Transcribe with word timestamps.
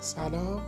سلام. 0.00 0.60